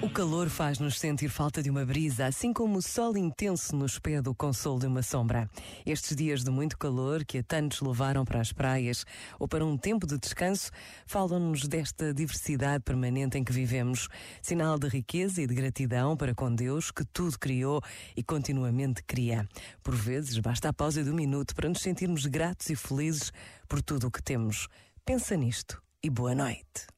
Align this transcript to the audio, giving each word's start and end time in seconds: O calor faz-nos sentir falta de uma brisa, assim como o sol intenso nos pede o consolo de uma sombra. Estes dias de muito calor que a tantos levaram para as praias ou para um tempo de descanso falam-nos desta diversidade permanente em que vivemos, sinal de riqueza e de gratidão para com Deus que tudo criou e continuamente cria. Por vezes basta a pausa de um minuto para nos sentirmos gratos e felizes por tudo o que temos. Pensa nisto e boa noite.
O 0.00 0.08
calor 0.08 0.48
faz-nos 0.48 0.96
sentir 0.96 1.28
falta 1.28 1.60
de 1.60 1.68
uma 1.68 1.84
brisa, 1.84 2.26
assim 2.26 2.52
como 2.52 2.78
o 2.78 2.82
sol 2.82 3.16
intenso 3.16 3.74
nos 3.74 3.98
pede 3.98 4.28
o 4.28 4.34
consolo 4.34 4.78
de 4.78 4.86
uma 4.86 5.02
sombra. 5.02 5.50
Estes 5.84 6.16
dias 6.16 6.44
de 6.44 6.50
muito 6.52 6.78
calor 6.78 7.24
que 7.24 7.38
a 7.38 7.42
tantos 7.42 7.80
levaram 7.80 8.24
para 8.24 8.40
as 8.40 8.52
praias 8.52 9.04
ou 9.40 9.48
para 9.48 9.66
um 9.66 9.76
tempo 9.76 10.06
de 10.06 10.16
descanso 10.16 10.70
falam-nos 11.04 11.66
desta 11.66 12.14
diversidade 12.14 12.84
permanente 12.84 13.38
em 13.38 13.42
que 13.42 13.52
vivemos, 13.52 14.08
sinal 14.40 14.78
de 14.78 14.86
riqueza 14.86 15.42
e 15.42 15.48
de 15.48 15.54
gratidão 15.54 16.16
para 16.16 16.32
com 16.32 16.54
Deus 16.54 16.92
que 16.92 17.04
tudo 17.04 17.36
criou 17.36 17.82
e 18.16 18.22
continuamente 18.22 19.02
cria. 19.02 19.48
Por 19.82 19.96
vezes 19.96 20.38
basta 20.38 20.68
a 20.68 20.72
pausa 20.72 21.02
de 21.02 21.10
um 21.10 21.14
minuto 21.14 21.56
para 21.56 21.68
nos 21.68 21.82
sentirmos 21.82 22.24
gratos 22.24 22.70
e 22.70 22.76
felizes 22.76 23.32
por 23.68 23.82
tudo 23.82 24.06
o 24.06 24.10
que 24.12 24.22
temos. 24.22 24.68
Pensa 25.04 25.36
nisto 25.36 25.82
e 26.00 26.08
boa 26.08 26.36
noite. 26.36 26.97